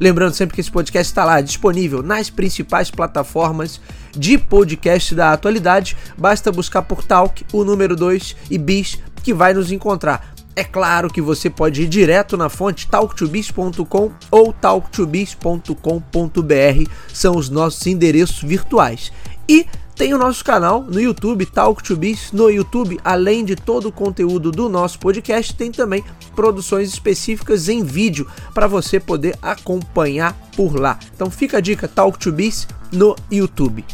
[0.00, 3.80] Lembrando sempre que esse podcast está lá disponível nas principais plataformas
[4.12, 5.96] de podcast da atualidade.
[6.16, 10.34] Basta buscar por Talk, o número 2 e Bis, que vai nos encontrar.
[10.56, 17.84] É claro que você pode ir direto na fonte talktobiz.com ou talktobiz.com.br, são os nossos
[17.86, 19.12] endereços virtuais.
[19.48, 23.86] E tem o nosso canal no YouTube, Talk to Biz, no YouTube, além de todo
[23.88, 30.36] o conteúdo do nosso podcast, tem também produções específicas em vídeo para você poder acompanhar
[30.56, 30.98] por lá.
[31.14, 33.84] Então fica a dica Talk to Biz no YouTube.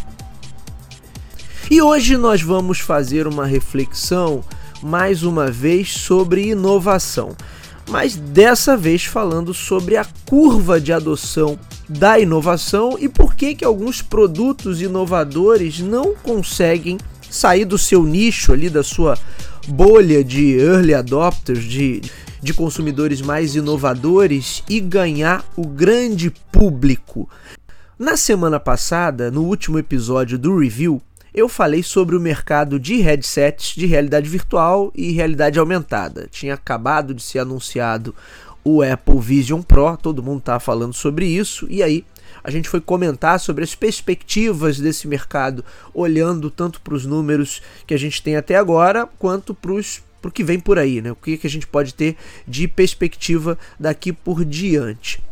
[1.70, 4.42] E hoje nós vamos fazer uma reflexão
[4.82, 7.36] mais uma vez sobre inovação,
[7.88, 13.64] mas dessa vez falando sobre a curva de adoção da inovação e por que que
[13.64, 19.18] alguns produtos inovadores não conseguem sair do seu nicho ali da sua
[19.68, 22.00] bolha de early adopters, de,
[22.42, 27.28] de consumidores mais inovadores e ganhar o grande público.
[27.98, 31.02] Na semana passada, no último episódio do review,
[31.34, 36.28] eu falei sobre o mercado de headsets de realidade virtual e realidade aumentada.
[36.30, 38.14] Tinha acabado de ser anunciado
[38.64, 42.04] o Apple Vision Pro, todo mundo estava falando sobre isso, e aí
[42.42, 47.94] a gente foi comentar sobre as perspectivas desse mercado, olhando tanto para os números que
[47.94, 51.12] a gente tem até agora, quanto para o que vem por aí, né?
[51.12, 52.16] O que, que a gente pode ter
[52.46, 55.22] de perspectiva daqui por diante.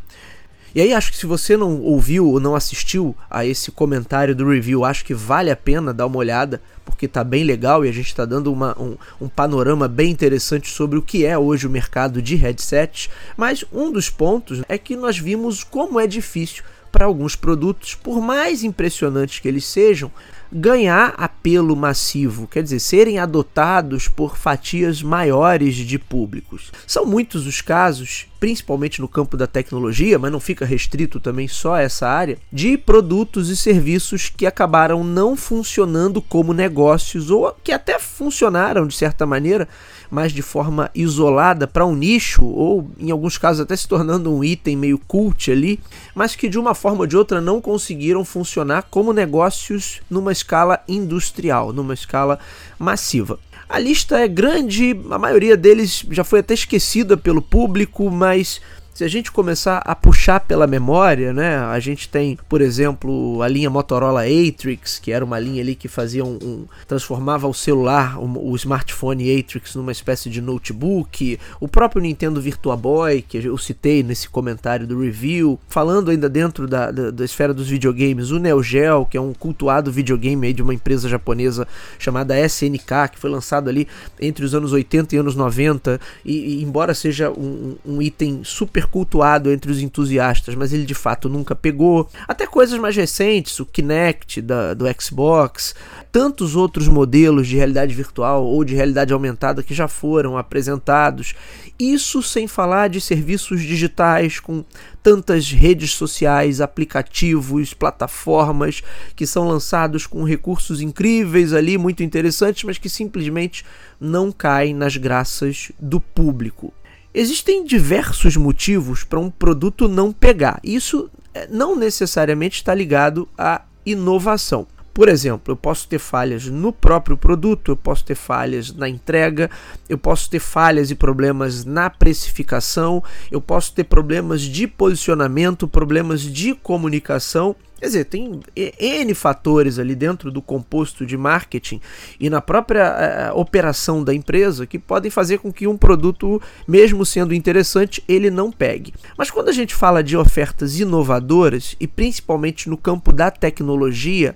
[0.75, 4.49] E aí acho que se você não ouviu ou não assistiu a esse comentário do
[4.49, 7.93] review, acho que vale a pena dar uma olhada, porque tá bem legal e a
[7.93, 11.71] gente está dando uma, um, um, panorama bem interessante sobre o que é hoje o
[11.71, 13.09] mercado de headsets.
[13.37, 16.63] Mas um dos pontos é que nós vimos como é difícil
[16.93, 20.11] para alguns produtos, por mais impressionantes que eles sejam,
[20.51, 26.73] ganhar apelo massivo, quer dizer, serem adotados por fatias maiores de públicos.
[26.87, 31.75] São muitos os casos, principalmente no campo da tecnologia, mas não fica restrito também só
[31.75, 37.73] a essa área, de produtos e serviços que acabaram não funcionando como negócios ou que
[37.73, 39.69] até funcionaram de certa maneira,
[40.11, 44.43] mas de forma isolada para um nicho ou em alguns casos até se tornando um
[44.43, 45.79] item meio cult ali,
[46.15, 50.81] mas que de uma forma ou de outra não conseguiram funcionar como negócios numa escala
[50.89, 52.39] industrial, numa escala
[52.79, 53.39] massiva.
[53.69, 58.63] A lista é grande, a maioria deles já foi até esquecida pelo público, mas
[58.99, 63.47] se a gente começar a puxar pela memória, né, a gente tem, por exemplo, a
[63.47, 68.19] linha Motorola Atrix, que era uma linha ali que fazia um, um transformava o celular,
[68.19, 73.57] um, o smartphone Atrix numa espécie de notebook, o próprio Nintendo Virtua Boy, que eu
[73.57, 78.41] citei nesse comentário do review, falando ainda dentro da, da, da esfera dos videogames, o
[78.41, 81.69] Neo Geo, que é um cultuado videogame de uma empresa japonesa
[82.01, 83.87] chamada SNK, que foi lançado ali
[84.21, 88.88] entre os anos 80 e anos 90, e, e embora seja um, um item super
[88.91, 92.09] cultuado entre os entusiastas, mas ele de fato nunca pegou.
[92.27, 95.75] Até coisas mais recentes, o Kinect da, do Xbox,
[96.11, 101.35] tantos outros modelos de realidade virtual ou de realidade aumentada que já foram apresentados.
[101.79, 104.65] Isso sem falar de serviços digitais com
[105.03, 108.83] tantas redes sociais, aplicativos, plataformas
[109.15, 113.65] que são lançados com recursos incríveis ali, muito interessantes, mas que simplesmente
[114.01, 116.73] não caem nas graças do público.
[117.21, 120.61] Existem diversos motivos para um produto não pegar.
[120.63, 124.69] Isso eh, não necessariamente está ligado à inovação.
[124.95, 129.51] Por exemplo, eu posso ter falhas no próprio produto, eu posso ter falhas na entrega,
[129.89, 136.21] eu posso ter falhas e problemas na precificação, eu posso ter problemas de posicionamento, problemas
[136.21, 141.81] de comunicação Quer dizer, tem N fatores ali dentro do composto de marketing
[142.19, 147.07] e na própria uh, operação da empresa que podem fazer com que um produto, mesmo
[147.07, 148.93] sendo interessante, ele não pegue.
[149.17, 154.35] Mas quando a gente fala de ofertas inovadoras e principalmente no campo da tecnologia,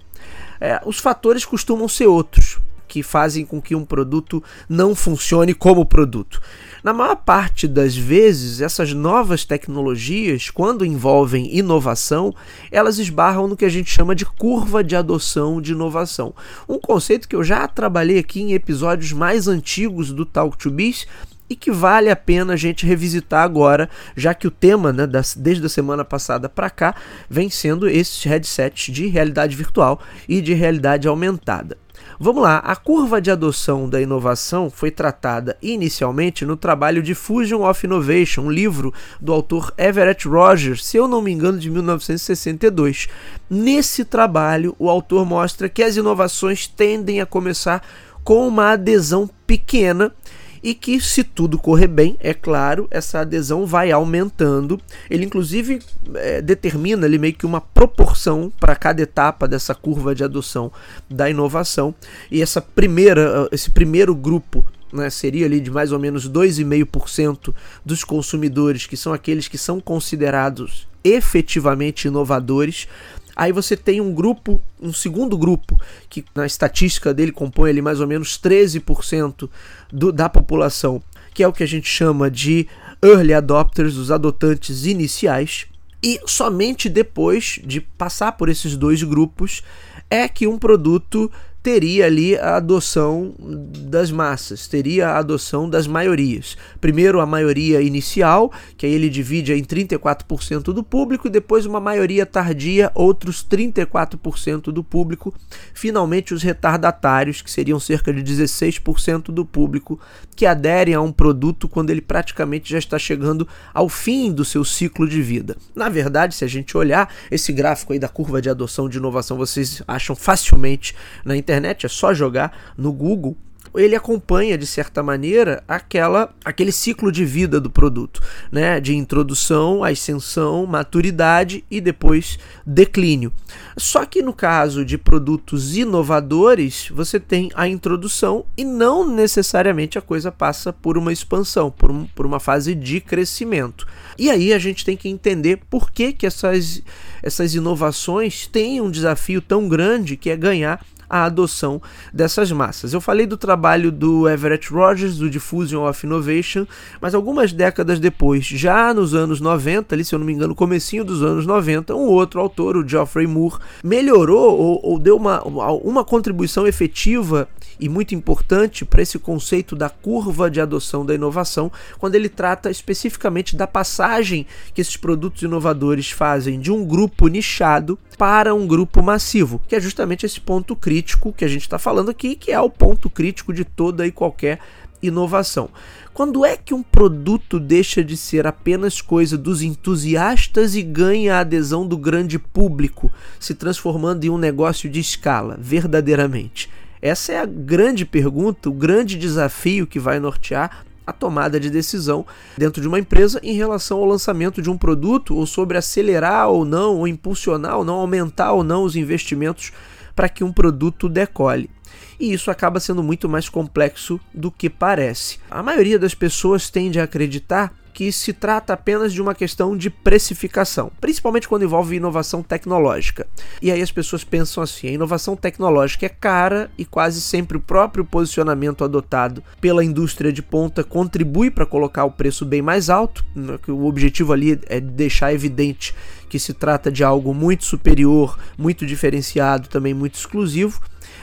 [0.60, 5.86] uh, os fatores costumam ser outros que fazem com que um produto não funcione como
[5.86, 6.40] produto.
[6.82, 12.34] Na maior parte das vezes, essas novas tecnologias, quando envolvem inovação,
[12.70, 16.34] elas esbarram no que a gente chama de curva de adoção de inovação.
[16.68, 21.06] Um conceito que eu já trabalhei aqui em episódios mais antigos do Talk to Biz
[21.52, 25.34] e que vale a pena a gente revisitar agora, já que o tema, né, das,
[25.34, 26.94] desde a semana passada para cá,
[27.28, 31.76] vem sendo esses headsets de realidade virtual e de realidade aumentada.
[32.24, 37.68] Vamos lá, a curva de adoção da inovação foi tratada inicialmente no trabalho de Fusion
[37.68, 43.08] of Innovation, um livro do autor Everett Rogers, se eu não me engano, de 1962.
[43.50, 47.82] Nesse trabalho, o autor mostra que as inovações tendem a começar
[48.22, 50.14] com uma adesão pequena
[50.62, 54.80] e que, se tudo correr bem, é claro, essa adesão vai aumentando.
[55.10, 55.80] Ele, inclusive,
[56.14, 60.70] é, determina ali meio que uma proporção para cada etapa dessa curva de adoção
[61.10, 61.94] da inovação.
[62.30, 67.54] E essa primeira, esse primeiro grupo né, seria ali de mais ou menos 2,5%
[67.84, 72.86] dos consumidores, que são aqueles que são considerados efetivamente inovadores,
[73.34, 78.00] Aí você tem um grupo, um segundo grupo, que na estatística dele compõe ali mais
[78.00, 79.48] ou menos 13%
[79.92, 81.02] do, da população,
[81.32, 82.68] que é o que a gente chama de
[83.02, 85.66] early adopters, os adotantes iniciais.
[86.02, 89.62] E somente depois de passar por esses dois grupos
[90.10, 91.30] é que um produto
[91.62, 96.56] teria ali a adoção das massas, teria a adoção das maiorias.
[96.80, 101.78] Primeiro a maioria inicial, que aí ele divide em 34% do público, e depois uma
[101.78, 105.32] maioria tardia, outros 34% do público.
[105.72, 110.00] Finalmente os retardatários, que seriam cerca de 16% do público,
[110.34, 114.64] que aderem a um produto quando ele praticamente já está chegando ao fim do seu
[114.64, 115.56] ciclo de vida.
[115.76, 119.36] Na verdade, se a gente olhar esse gráfico aí da curva de adoção de inovação,
[119.36, 120.94] vocês acham facilmente
[121.24, 123.36] na internet internet, é só jogar no Google
[123.80, 128.20] ele acompanha de certa maneira aquela aquele ciclo de vida do produto,
[128.50, 133.32] né, de introdução, ascensão, maturidade e depois declínio.
[133.76, 140.02] Só que no caso de produtos inovadores, você tem a introdução e não necessariamente a
[140.02, 143.86] coisa passa por uma expansão, por, um, por uma fase de crescimento.
[144.18, 146.82] E aí a gente tem que entender por que, que essas,
[147.22, 152.94] essas inovações têm um desafio tão grande que é ganhar a adoção dessas massas.
[152.94, 156.66] Eu falei do trabalho do Everett Rogers, do Diffusion of Innovation,
[157.02, 161.04] mas algumas décadas depois, já nos anos 90, ali, se eu não me engano, comecinho
[161.04, 166.02] dos anos 90, um outro autor, o Geoffrey Moore, melhorou ou, ou deu uma, uma
[166.02, 167.46] contribuição efetiva
[167.78, 172.70] e muito importante para esse conceito da curva de adoção da inovação, quando ele trata
[172.70, 179.02] especificamente da passagem que esses produtos inovadores fazem de um grupo nichado para um grupo
[179.02, 182.60] massivo, que é justamente esse ponto crítico que a gente está falando aqui, que é
[182.60, 184.58] o ponto crítico de toda e qualquer
[185.02, 185.68] inovação.
[186.14, 191.40] Quando é que um produto deixa de ser apenas coisa dos entusiastas e ganha a
[191.40, 193.10] adesão do grande público,
[193.40, 196.70] se transformando em um negócio de escala, verdadeiramente?
[197.00, 202.24] Essa é a grande pergunta, o grande desafio que vai nortear a tomada de decisão
[202.56, 206.64] dentro de uma empresa em relação ao lançamento de um produto ou sobre acelerar ou
[206.64, 209.72] não, ou impulsionar ou não, aumentar ou não os investimentos
[210.14, 211.70] para que um produto decole.
[212.18, 215.38] E isso acaba sendo muito mais complexo do que parece.
[215.50, 219.90] A maioria das pessoas tende a acreditar que se trata apenas de uma questão de
[219.90, 223.26] precificação, principalmente quando envolve inovação tecnológica.
[223.60, 227.60] E aí as pessoas pensam assim: a inovação tecnológica é cara e quase sempre o
[227.60, 233.24] próprio posicionamento adotado pela indústria de ponta contribui para colocar o preço bem mais alto,
[233.34, 235.94] né, o objetivo ali é deixar evidente
[236.28, 240.80] que se trata de algo muito superior, muito diferenciado, também muito exclusivo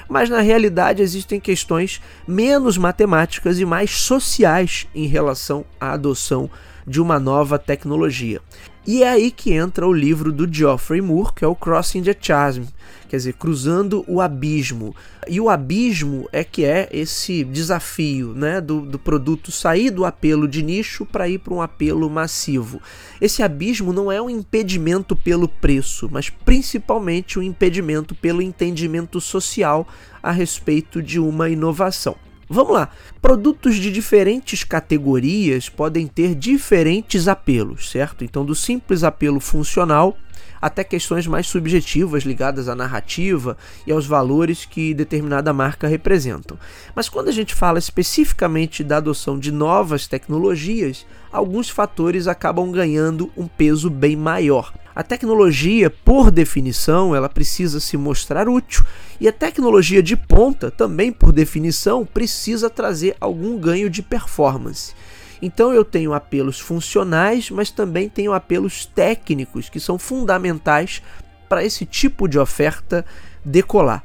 [0.09, 6.49] mas na realidade existem questões menos matemáticas e mais sociais em relação à adoção
[6.85, 8.41] de uma nova tecnologia.
[8.91, 12.17] E é aí que entra o livro do Geoffrey Moore, que é o Crossing the
[12.19, 12.63] Chasm,
[13.07, 14.95] quer dizer, cruzando o abismo.
[15.27, 20.47] E o abismo é que é esse desafio né, do, do produto sair do apelo
[20.47, 22.81] de nicho para ir para um apelo massivo.
[23.21, 29.87] Esse abismo não é um impedimento pelo preço, mas principalmente um impedimento pelo entendimento social
[30.23, 32.15] a respeito de uma inovação.
[32.49, 32.89] Vamos lá.
[33.21, 38.23] Produtos de diferentes categorias podem ter diferentes apelos, certo?
[38.23, 40.17] Então, do simples apelo funcional
[40.61, 46.57] até questões mais subjetivas ligadas à narrativa e aos valores que determinada marca representam.
[46.95, 53.31] Mas quando a gente fala especificamente da adoção de novas tecnologias, alguns fatores acabam ganhando
[53.37, 54.73] um peso bem maior.
[54.99, 58.83] A tecnologia, por definição, ela precisa se mostrar útil,
[59.17, 64.93] e a tecnologia de ponta, também por definição, precisa trazer algum ganho de performance.
[65.41, 71.01] Então eu tenho apelos funcionais, mas também tenho apelos técnicos que são fundamentais
[71.47, 73.05] para esse tipo de oferta
[73.45, 74.03] decolar.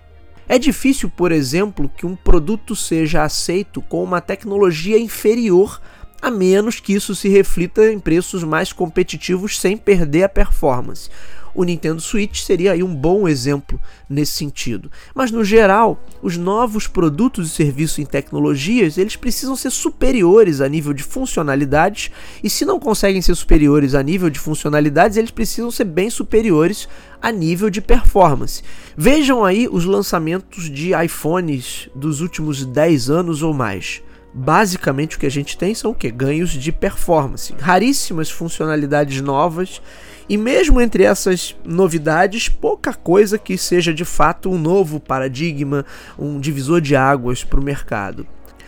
[0.48, 5.80] É difícil, por exemplo, que um produto seja aceito com uma tecnologia inferior
[6.24, 11.10] a menos que isso se reflita em preços mais competitivos sem perder a performance.
[11.54, 13.78] O Nintendo Switch seria aí um bom exemplo
[14.08, 14.90] nesse sentido.
[15.14, 20.68] Mas no geral, os novos produtos e serviços em tecnologias, eles precisam ser superiores a
[20.68, 22.10] nível de funcionalidades,
[22.42, 26.88] e se não conseguem ser superiores a nível de funcionalidades, eles precisam ser bem superiores
[27.20, 28.62] a nível de performance.
[28.96, 34.02] Vejam aí os lançamentos de iPhones dos últimos 10 anos ou mais.
[34.36, 36.10] Basicamente o que a gente tem são o que?
[36.10, 39.80] Ganhos de performance, raríssimas funcionalidades novas
[40.28, 45.86] e mesmo entre essas novidades, pouca coisa que seja de fato um novo paradigma,
[46.18, 48.26] um divisor de águas para o mercado.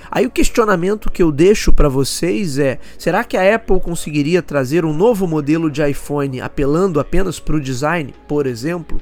[0.08, 4.84] Aí o questionamento que eu deixo para vocês é: será que a Apple conseguiria trazer
[4.84, 9.00] um novo modelo de iPhone apelando apenas para o design, por exemplo?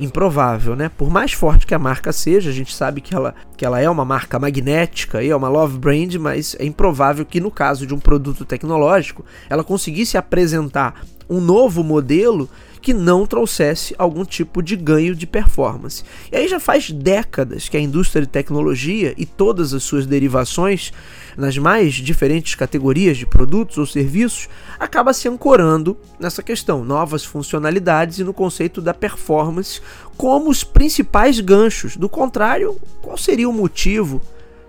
[0.00, 0.90] Improvável, né?
[0.96, 3.88] Por mais forte que a marca seja, a gente sabe que ela, que ela é
[3.88, 7.94] uma marca magnética e é uma love brand, mas é improvável que no caso de
[7.94, 12.48] um produto tecnológico ela conseguisse apresentar um novo modelo
[12.82, 16.02] que não trouxesse algum tipo de ganho de performance.
[16.30, 20.92] E aí já faz décadas que a indústria de tecnologia e todas as suas derivações
[21.36, 24.48] nas mais diferentes categorias de produtos ou serviços
[24.78, 29.80] acaba se ancorando nessa questão, novas funcionalidades e no conceito da performance
[30.16, 31.96] como os principais ganchos.
[31.96, 34.20] Do contrário, qual seria o motivo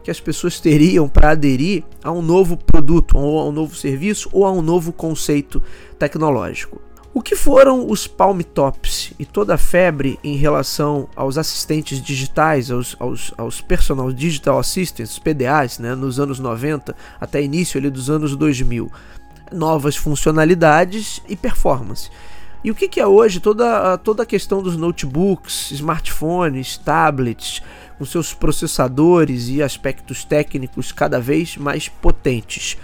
[0.03, 4.29] que as pessoas teriam para aderir a um novo produto, ou a um novo serviço
[4.31, 5.63] ou a um novo conceito
[5.97, 6.92] tecnológico?
[7.15, 12.71] O que foram os Palm Tops e toda a febre em relação aos assistentes digitais,
[12.71, 18.09] aos, aos, aos Personal Digital Assistants, PDAs, né, nos anos 90 até início ali, dos
[18.09, 18.91] anos 2000?
[19.51, 22.09] Novas funcionalidades e performance.
[22.63, 27.61] E o que, que é hoje toda, toda a questão dos notebooks, smartphones, tablets,
[27.99, 32.75] com seus processadores e aspectos técnicos cada vez mais potentes?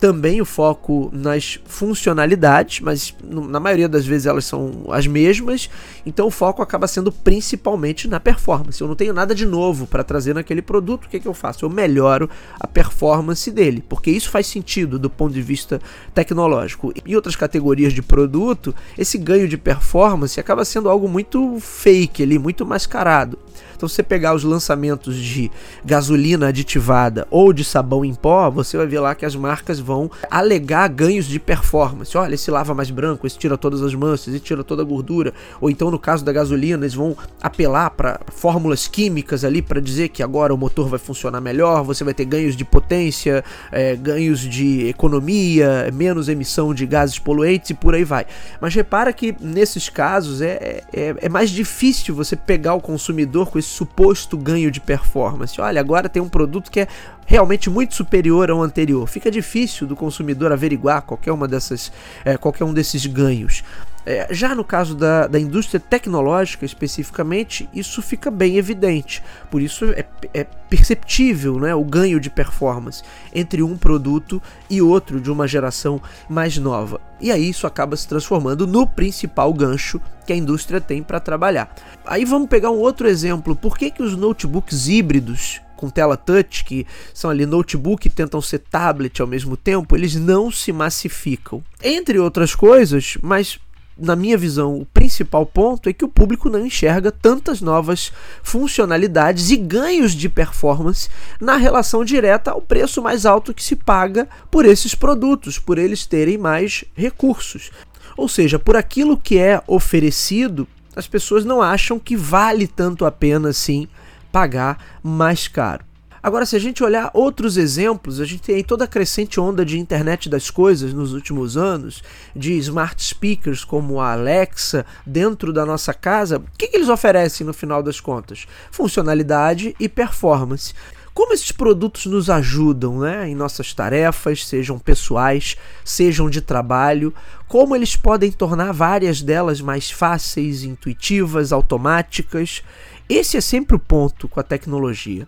[0.00, 5.68] Também o foco nas funcionalidades, mas na maioria das vezes elas são as mesmas,
[6.06, 8.80] então o foco acaba sendo principalmente na performance.
[8.80, 11.34] Eu não tenho nada de novo para trazer naquele produto, o que, é que eu
[11.34, 11.66] faço?
[11.66, 15.78] Eu melhoro a performance dele, porque isso faz sentido do ponto de vista
[16.14, 16.94] tecnológico.
[17.04, 22.38] Em outras categorias de produto, esse ganho de performance acaba sendo algo muito fake ali,
[22.38, 23.38] muito mascarado.
[23.80, 25.50] Então, se você pegar os lançamentos de
[25.82, 30.10] gasolina aditivada ou de sabão em pó, você vai ver lá que as marcas vão
[30.30, 32.16] alegar ganhos de performance.
[32.16, 35.34] Olha, esse lava mais branco, esse tira todas as manchas, esse tira toda a gordura.
[35.60, 40.10] Ou então, no caso da gasolina, eles vão apelar para fórmulas químicas ali para dizer
[40.10, 43.42] que agora o motor vai funcionar melhor, você vai ter ganhos de potência,
[43.72, 48.26] é, ganhos de economia, menos emissão de gases poluentes e por aí vai.
[48.60, 53.58] Mas repara que nesses casos é, é, é mais difícil você pegar o consumidor com
[53.58, 55.60] esse suposto ganho de performance.
[55.60, 56.88] Olha, agora tem um produto que é
[57.30, 59.06] realmente muito superior ao anterior.
[59.06, 61.92] Fica difícil do consumidor averiguar qualquer uma dessas,
[62.24, 63.62] é, qualquer um desses ganhos.
[64.04, 69.22] É, já no caso da, da indústria tecnológica especificamente, isso fica bem evidente.
[69.48, 75.20] Por isso é, é, perceptível né, o ganho de performance entre um produto e outro
[75.20, 77.00] de uma geração mais nova.
[77.20, 81.72] E aí isso acaba se transformando no principal gancho que a indústria tem para trabalhar.
[82.04, 83.54] Aí vamos pegar um outro exemplo.
[83.54, 88.42] Por que, que os notebooks híbridos com tela touch, que são ali notebook e tentam
[88.42, 91.64] ser tablet ao mesmo tempo, eles não se massificam.
[91.82, 93.58] Entre outras coisas, mas
[93.98, 99.50] na minha visão, o principal ponto é que o público não enxerga tantas novas funcionalidades
[99.50, 101.08] e ganhos de performance
[101.40, 106.06] na relação direta ao preço mais alto que se paga por esses produtos, por eles
[106.06, 107.70] terem mais recursos.
[108.16, 113.10] Ou seja, por aquilo que é oferecido, as pessoas não acham que vale tanto a
[113.10, 113.88] pena assim
[114.30, 115.84] pagar mais caro.
[116.22, 119.78] Agora, se a gente olhar outros exemplos, a gente tem toda a crescente onda de
[119.78, 122.02] internet das coisas nos últimos anos,
[122.36, 126.36] de smart speakers como a Alexa dentro da nossa casa.
[126.36, 128.46] O que, que eles oferecem no final das contas?
[128.70, 130.74] Funcionalidade e performance.
[131.14, 137.12] Como esses produtos nos ajudam né, em nossas tarefas, sejam pessoais, sejam de trabalho,
[137.48, 142.62] como eles podem tornar várias delas mais fáceis, intuitivas, automáticas.
[143.10, 145.26] Esse é sempre o ponto com a tecnologia.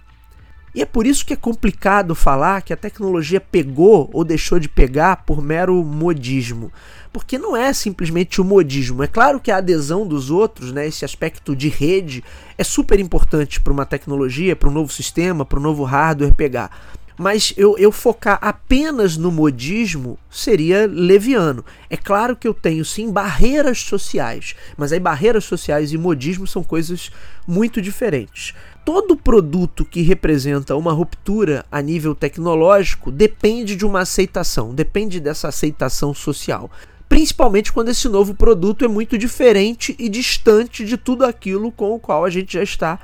[0.72, 4.68] E é por isso que é complicado falar que a tecnologia pegou ou deixou de
[4.68, 6.72] pegar por mero modismo.
[7.12, 9.02] Porque não é simplesmente o modismo.
[9.02, 12.22] É claro que a adesão dos outros, né, esse aspecto de rede,
[12.56, 16.70] é super importante para uma tecnologia, para um novo sistema, para um novo hardware pegar.
[17.18, 21.64] Mas eu, eu focar apenas no modismo seria leviano.
[21.90, 26.62] É claro que eu tenho sim barreiras sociais, mas aí barreiras sociais e modismo são
[26.62, 27.10] coisas
[27.46, 28.54] muito diferentes.
[28.84, 35.48] Todo produto que representa uma ruptura a nível tecnológico depende de uma aceitação, depende dessa
[35.48, 36.70] aceitação social
[37.12, 42.00] principalmente quando esse novo produto é muito diferente e distante de tudo aquilo com o
[42.00, 42.98] qual a gente já está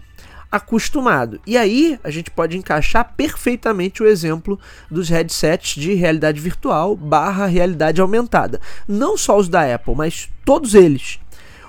[0.51, 1.41] acostumado.
[1.47, 4.59] E aí a gente pode encaixar perfeitamente o exemplo
[4.91, 8.61] dos headsets de realidade virtual barra realidade aumentada.
[8.87, 11.21] Não só os da Apple, mas todos eles.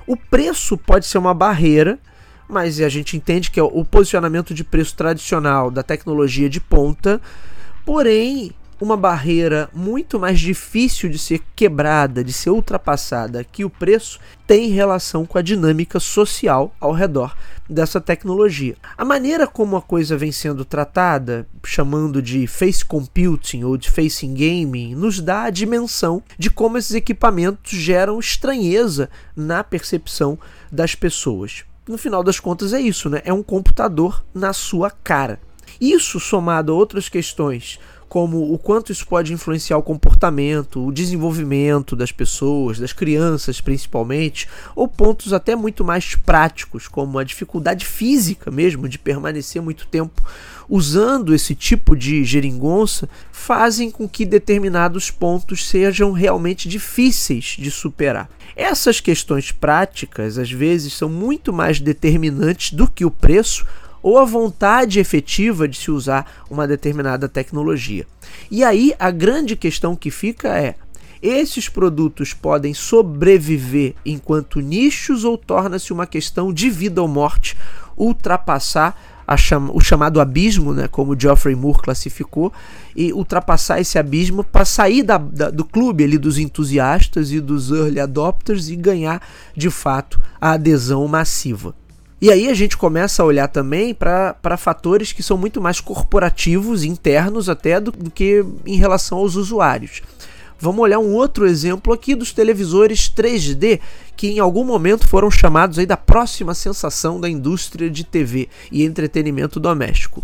[0.08, 2.00] O preço pode ser uma barreira,
[2.48, 7.22] mas a gente entende que é o posicionamento de preço tradicional da tecnologia de ponta.
[7.86, 14.20] Porém, uma barreira muito mais difícil de ser quebrada, de ser ultrapassada que o preço,
[14.48, 17.36] tem relação com a dinâmica social ao redor
[17.70, 18.76] dessa tecnologia.
[18.98, 24.34] A maneira como a coisa vem sendo tratada, chamando de face computing ou de facing
[24.34, 30.40] gaming, nos dá a dimensão de como esses equipamentos geram estranheza na percepção
[30.72, 31.64] das pessoas.
[31.88, 33.22] No final das contas é isso, né?
[33.26, 35.40] É um computador na sua cara.
[35.80, 41.96] Isso somado a outras questões como o quanto isso pode influenciar o comportamento, o desenvolvimento
[41.96, 48.50] das pessoas, das crianças principalmente, ou pontos até muito mais práticos, como a dificuldade física
[48.50, 50.24] mesmo de permanecer muito tempo
[50.68, 58.30] usando esse tipo de geringonça, fazem com que determinados pontos sejam realmente difíceis de superar.
[58.56, 63.66] Essas questões práticas às vezes são muito mais determinantes do que o preço
[64.02, 68.06] ou a vontade efetiva de se usar uma determinada tecnologia.
[68.50, 70.76] E aí a grande questão que fica é:
[71.22, 77.58] esses produtos podem sobreviver enquanto nichos ou torna-se uma questão de vida ou morte
[77.98, 78.98] ultrapassar
[79.72, 82.52] o chamado abismo, né, como Geoffrey Moore classificou,
[82.96, 87.72] e ultrapassar esse abismo para sair da, da, do clube ali dos entusiastas e dos
[87.72, 89.22] early adopters e ganhar
[89.56, 91.76] de fato a adesão massiva.
[92.22, 96.84] E aí a gente começa a olhar também para fatores que são muito mais corporativos,
[96.84, 100.02] internos até, do, do que em relação aos usuários.
[100.60, 103.80] Vamos olhar um outro exemplo aqui dos televisores 3D,
[104.18, 108.84] que em algum momento foram chamados aí da próxima sensação da indústria de TV e
[108.84, 110.22] entretenimento doméstico.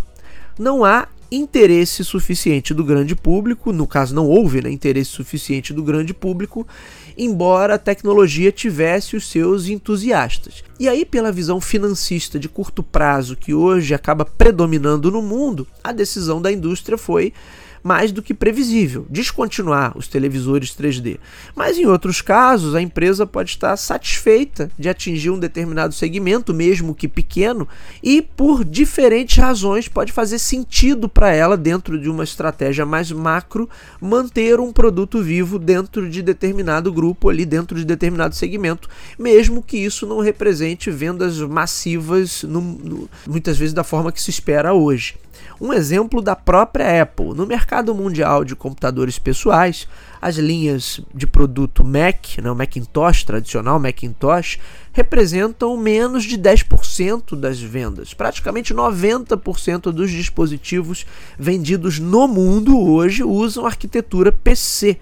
[0.60, 5.84] Não há interesse suficiente do grande público, no caso não houve né, interesse suficiente do
[5.84, 6.68] grande público,
[7.18, 10.64] embora a tecnologia tivesse os seus entusiastas.
[10.80, 15.92] E aí, pela visão financista de curto prazo que hoje acaba predominando no mundo, a
[15.92, 17.34] decisão da indústria foi
[17.86, 21.20] mais do que previsível, descontinuar os televisores 3D.
[21.56, 26.96] Mas em outros casos, a empresa pode estar satisfeita de atingir um determinado segmento, mesmo
[26.96, 27.68] que pequeno,
[28.02, 33.70] e por diferentes razões pode fazer sentido para ela, dentro de uma estratégia mais macro,
[34.02, 39.78] manter um produto vivo dentro de determinado grupo, ali dentro de determinado segmento, mesmo que
[39.78, 45.14] isso não represente vendas massivas, no, no, muitas vezes da forma que se espera hoje.
[45.60, 47.34] Um exemplo da própria Apple.
[47.34, 49.88] No mercado mundial de computadores pessoais,
[50.22, 54.60] as linhas de produto Mac, né, Macintosh tradicional, Macintosh,
[54.92, 58.14] representam menos de 10% das vendas.
[58.14, 61.06] Praticamente 90% dos dispositivos
[61.38, 64.98] vendidos no mundo hoje usam arquitetura PC.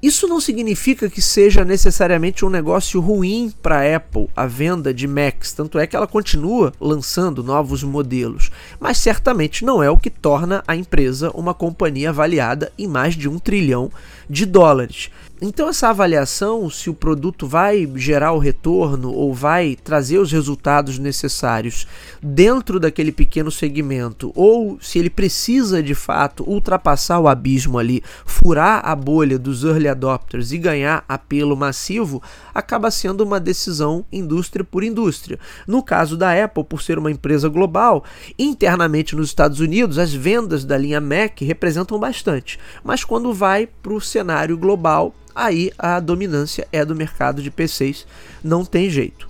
[0.00, 5.08] Isso não significa que seja necessariamente um negócio ruim para a Apple a venda de
[5.08, 10.08] Macs, tanto é que ela continua lançando novos modelos, mas certamente não é o que
[10.08, 13.90] torna a empresa uma companhia avaliada em mais de um trilhão
[14.30, 15.10] de dólares.
[15.40, 20.98] Então, essa avaliação, se o produto vai gerar o retorno ou vai trazer os resultados
[20.98, 21.86] necessários
[22.20, 28.82] dentro daquele pequeno segmento, ou se ele precisa de fato ultrapassar o abismo ali, furar
[28.84, 32.20] a bolha dos early adopters e ganhar apelo massivo,
[32.52, 35.38] acaba sendo uma decisão indústria por indústria.
[35.68, 38.02] No caso da Apple, por ser uma empresa global,
[38.36, 43.92] internamente nos Estados Unidos, as vendas da linha Mac representam bastante, mas quando vai para
[43.92, 48.06] o cenário global, aí a dominância é do mercado de PCs,
[48.42, 49.28] não tem jeito.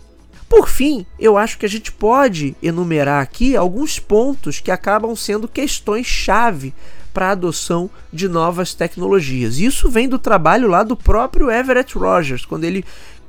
[0.48, 5.46] Por fim, eu acho que a gente pode enumerar aqui alguns pontos que acabam sendo
[5.46, 6.74] questões-chave
[7.12, 9.58] para a adoção de novas tecnologias.
[9.58, 12.84] Isso vem do trabalho lá do próprio Everett Rogers, quando ele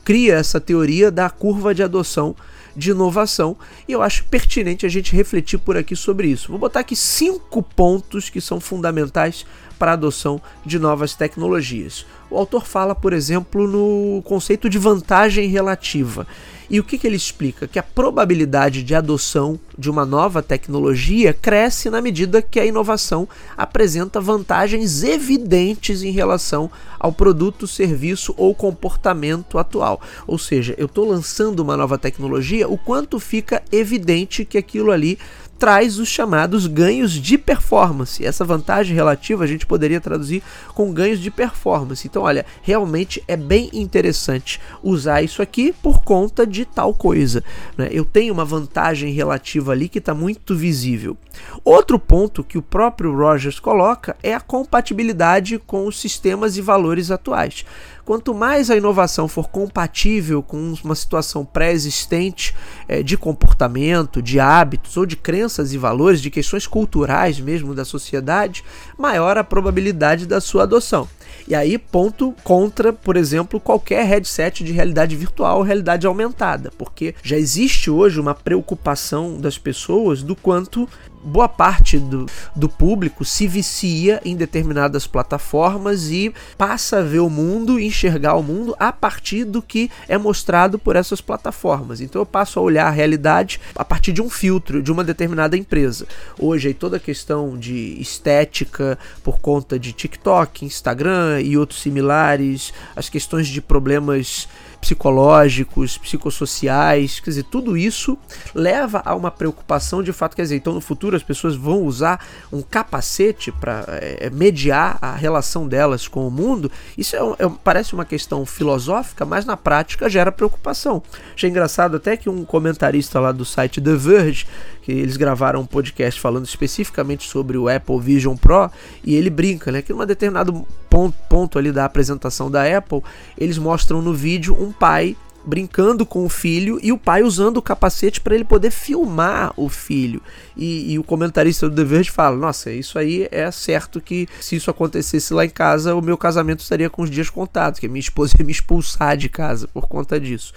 [0.05, 2.35] cria essa teoria da curva de adoção
[2.75, 6.49] de inovação e eu acho pertinente a gente refletir por aqui sobre isso.
[6.49, 9.45] Vou botar aqui cinco pontos que são fundamentais
[9.77, 12.05] para a adoção de novas tecnologias.
[12.29, 16.27] O autor fala, por exemplo, no conceito de vantagem relativa.
[16.69, 17.67] E o que, que ele explica?
[17.67, 23.27] Que a probabilidade de adoção de uma nova tecnologia cresce na medida que a inovação
[23.57, 30.01] apresenta vantagens evidentes em relação ao produto, serviço ou comportamento atual.
[30.27, 35.17] Ou seja, eu estou lançando uma nova tecnologia, o quanto fica evidente que aquilo ali
[35.59, 38.25] traz os chamados ganhos de performance.
[38.25, 40.41] Essa vantagem relativa a gente poderia traduzir
[40.73, 42.07] com ganhos de performance.
[42.07, 47.43] Então, olha, realmente é bem interessante usar isso aqui por conta de tal coisa.
[47.77, 47.89] Né?
[47.91, 51.17] Eu tenho uma vantagem relativa ali que está muito visível.
[51.63, 57.12] Outro ponto que o próprio Rogers coloca é a compatibilidade com os sistemas e valores
[57.12, 57.65] atuais.
[58.10, 62.55] Quanto mais a inovação for compatível com uma situação pré-existente
[62.88, 67.86] é, de comportamento, de hábitos ou de crenças e valores, de questões culturais mesmo da
[67.86, 68.63] sociedade,
[68.97, 71.08] maior a probabilidade da sua adoção.
[71.47, 77.15] E aí, ponto contra, por exemplo, qualquer headset de realidade virtual ou realidade aumentada, porque
[77.23, 80.87] já existe hoje uma preocupação das pessoas do quanto
[81.23, 87.29] boa parte do, do público se vicia em determinadas plataformas e passa a ver o
[87.29, 92.01] mundo, enxergar o mundo a partir do que é mostrado por essas plataformas.
[92.01, 95.58] Então eu passo a olhar a realidade a partir de um filtro de uma determinada
[95.58, 96.08] empresa.
[96.38, 102.73] Hoje aí toda a questão de estética por conta de TikTok, Instagram, e outros similares,
[102.95, 104.47] as questões de problemas
[104.79, 108.17] psicológicos, psicossociais, quer dizer, tudo isso
[108.53, 112.25] leva a uma preocupação de fato, quer dizer, então no futuro as pessoas vão usar
[112.51, 116.71] um capacete para é, mediar a relação delas com o mundo.
[116.97, 121.03] Isso é, é, parece uma questão filosófica, mas na prática gera preocupação.
[121.35, 124.47] Achei engraçado até que um comentarista lá do site The Verge,
[124.89, 128.71] que eles gravaram um podcast falando especificamente sobre o Apple Vision Pro,
[129.04, 133.02] e ele brinca, né, que num determinado ponto, ponto ali da apresentação da Apple,
[133.38, 137.62] eles mostram no vídeo um pai brincando com o filho e o pai usando o
[137.62, 140.21] capacete para ele poder filmar o filho.
[140.56, 144.56] E, e, o comentarista do The Verge fala: Nossa, isso aí é certo que se
[144.56, 147.99] isso acontecesse lá em casa, o meu casamento estaria com os dias contados, que minha
[147.99, 150.54] esposa ia me expulsar de casa por conta disso.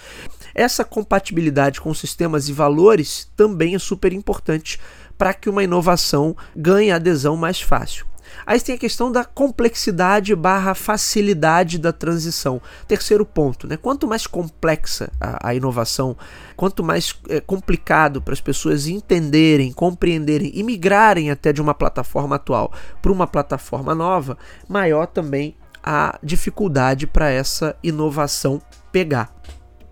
[0.53, 4.79] Essa compatibilidade com sistemas e valores também é super importante
[5.17, 8.12] para que uma inovação ganhe adesão mais fácil.
[8.45, 12.61] Aí tem a questão da complexidade barra facilidade da transição.
[12.87, 13.77] Terceiro ponto, né?
[13.77, 16.15] Quanto mais complexa a, a inovação,
[16.55, 22.35] quanto mais é, complicado para as pessoas entenderem, compreenderem e migrarem até de uma plataforma
[22.35, 29.33] atual para uma plataforma nova, maior também a dificuldade para essa inovação pegar.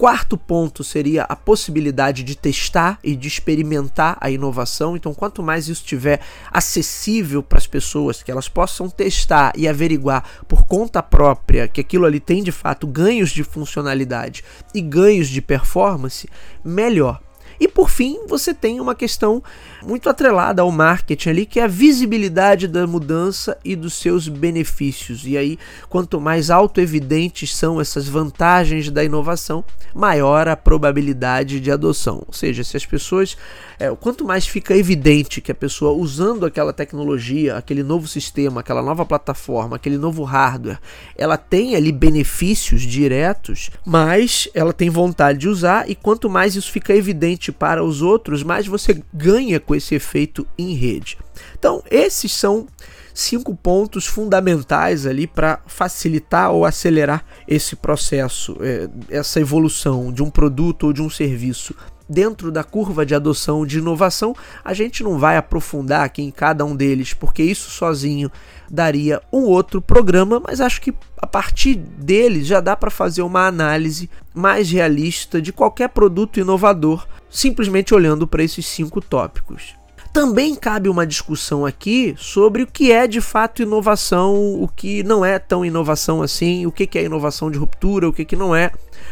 [0.02, 4.98] Quarto ponto seria a possibilidade de testar e de experimentar a inovação.
[4.98, 6.20] Então, quanto mais isso estiver
[6.52, 12.08] acessível para as pessoas, que elas possam testar e averiguar por conta própria que aquilo
[12.08, 16.28] ali tem de fato ganhos de funcionalidade e ganhos de performance,
[16.66, 17.22] melhor.
[17.62, 19.44] E por fim, você tem uma questão
[19.86, 25.28] muito atrelada ao marketing ali, que é a visibilidade da mudança e dos seus benefícios.
[25.28, 32.24] E aí, quanto mais autoevidentes são essas vantagens da inovação, maior a probabilidade de adoção.
[32.26, 33.38] Ou seja, se as pessoas,
[33.80, 38.82] é, quanto mais fica evidente que a pessoa usando aquela tecnologia, aquele novo sistema, aquela
[38.82, 40.80] nova plataforma, aquele novo hardware,
[41.16, 46.72] ela tem ali benefícios diretos, mais ela tem vontade de usar e quanto mais isso
[46.72, 51.18] fica evidente para os outros, mais você ganha com esse efeito em rede.
[51.58, 52.68] Então, esses são
[53.14, 60.30] cinco pontos fundamentais ali para facilitar ou acelerar esse processo, é, essa evolução de um
[60.30, 61.76] produto ou de um serviço
[62.12, 64.36] dentro da curva de adoção de inovação.
[64.66, 68.30] A gente não vai aprofundar aqui em cada um deles, porque isso sozinho
[68.70, 73.48] daria um outro programa, mas acho que a partir deles já dá para fazer uma
[73.48, 79.76] análise mais realista de qualquer produto inovador, simplesmente olhando para esses cinco tópicos.
[80.14, 85.24] Também cabe uma discussão aqui sobre o que é de fato inovação, o que não
[85.24, 88.72] é tão inovação assim, o que é inovação de ruptura, o que não é,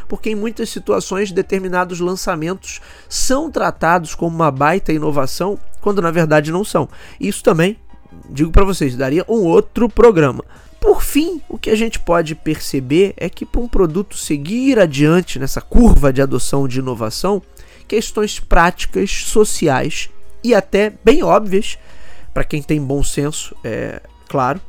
[0.10, 6.52] porque em muitas situações determinados lançamentos são tratados como uma baita inovação, quando na verdade
[6.52, 6.90] não são.
[7.18, 7.78] Isso também,
[8.30, 10.44] digo para vocês, daria um outro programa.
[10.82, 15.40] Por fim, o que a gente pode perceber é que para um produto seguir adiante
[15.40, 17.42] nessa curva de adoção de inovação,
[17.90, 20.10] questões práticas, sociais
[20.44, 21.78] e até bem óbvias,
[22.34, 24.00] para quem tem bom senso, é
[24.30, 24.62] claro,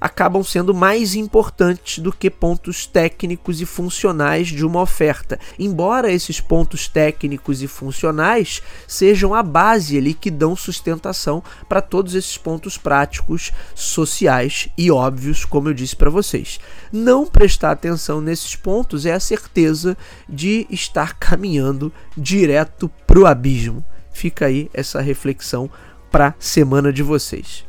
[0.00, 5.38] acabam sendo mais importantes do que pontos técnicos e funcionais de uma oferta.
[5.58, 12.14] Embora esses pontos técnicos e funcionais sejam a base ali que dão sustentação para todos
[12.14, 16.60] esses pontos práticos, sociais e óbvios, como eu disse para vocês.
[16.92, 19.96] Não prestar atenção nesses pontos é a certeza
[20.28, 23.84] de estar caminhando direto para o abismo.
[24.12, 25.70] Fica aí essa reflexão
[26.10, 27.67] para semana de vocês.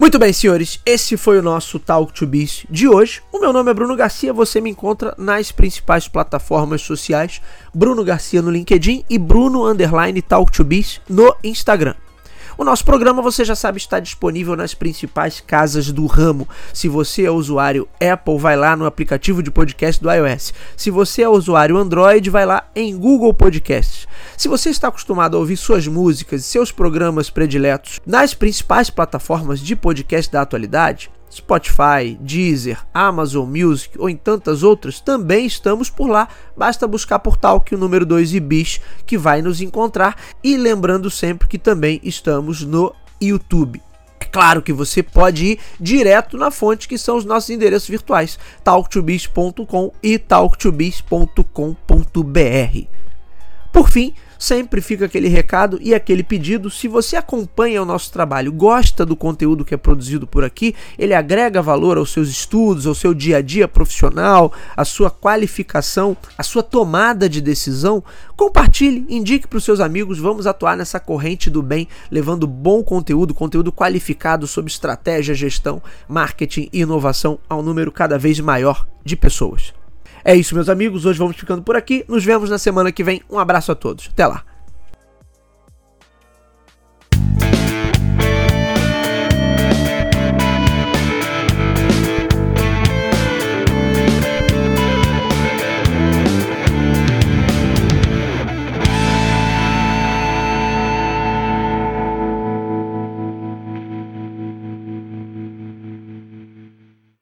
[0.00, 3.20] Muito bem, senhores, esse foi o nosso Talk to Biz de hoje.
[3.30, 7.42] O meu nome é Bruno Garcia, você me encontra nas principais plataformas sociais,
[7.74, 11.94] Bruno Garcia no LinkedIn e Bruno Underline Talk to Biz no Instagram.
[12.60, 16.46] O nosso programa, você já sabe, está disponível nas principais casas do ramo.
[16.74, 20.52] Se você é usuário Apple, vai lá no aplicativo de podcast do iOS.
[20.76, 24.06] Se você é usuário Android, vai lá em Google Podcasts.
[24.36, 29.58] Se você está acostumado a ouvir suas músicas e seus programas prediletos nas principais plataformas
[29.58, 36.08] de podcast da atualidade, Spotify, Deezer, Amazon Music ou em tantas outras, também estamos por
[36.08, 36.28] lá.
[36.56, 40.16] Basta buscar por Talk o número 2 e bis que vai nos encontrar.
[40.42, 43.80] E lembrando sempre que também estamos no YouTube.
[44.18, 48.38] É claro que você pode ir direto na fonte que são os nossos endereços virtuais,
[48.64, 53.00] talktobis.com e talktobis.com.br.
[53.72, 56.70] Por fim, sempre fica aquele recado e aquele pedido.
[56.70, 61.12] Se você acompanha o nosso trabalho, gosta do conteúdo que é produzido por aqui, ele
[61.12, 66.42] agrega valor aos seus estudos, ao seu dia a dia profissional, à sua qualificação, à
[66.42, 68.02] sua tomada de decisão,
[68.34, 70.18] compartilhe, indique para os seus amigos.
[70.18, 76.70] Vamos atuar nessa corrente do bem, levando bom conteúdo, conteúdo qualificado sobre estratégia, gestão, marketing
[76.72, 79.79] e inovação a um número cada vez maior de pessoas.
[80.24, 81.04] É isso, meus amigos.
[81.04, 82.04] Hoje vamos ficando por aqui.
[82.08, 83.22] Nos vemos na semana que vem.
[83.30, 84.08] Um abraço a todos.
[84.12, 84.44] Até lá.